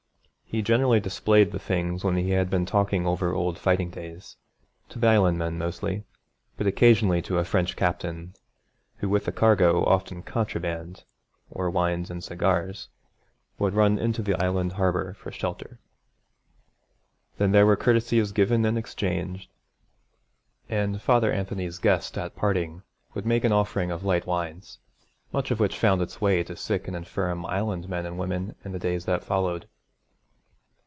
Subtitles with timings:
[0.53, 4.35] He generally displayed the things when he had been talking over old fighting days,
[4.89, 6.03] to the Island men mostly,
[6.57, 8.33] but occasionally to a French captain,
[8.97, 11.05] who with a cargo, often contraband,
[11.49, 12.89] or wines and cigars,
[13.59, 15.79] would run into the Island harbour for shelter.
[17.37, 19.49] Then there were courtesies given and exchanged;
[20.67, 22.83] and Father Anthony's guest at parting
[23.13, 24.79] would make an offering of light wines,
[25.31, 28.73] much of which found its way to sick and infirm Island men and women in
[28.73, 29.69] the days that followed.